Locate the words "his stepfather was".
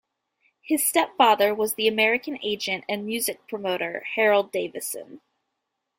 0.63-1.75